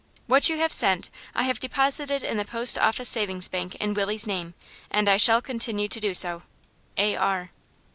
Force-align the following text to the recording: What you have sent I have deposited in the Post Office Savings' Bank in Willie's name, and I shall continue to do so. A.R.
What 0.25 0.49
you 0.49 0.57
have 0.57 0.73
sent 0.73 1.11
I 1.35 1.43
have 1.43 1.59
deposited 1.59 2.23
in 2.23 2.37
the 2.37 2.43
Post 2.43 2.79
Office 2.79 3.07
Savings' 3.07 3.47
Bank 3.47 3.75
in 3.75 3.93
Willie's 3.93 4.25
name, 4.25 4.55
and 4.89 5.07
I 5.07 5.17
shall 5.17 5.43
continue 5.43 5.87
to 5.89 5.99
do 5.99 6.15
so. 6.15 6.41
A.R. 6.97 7.51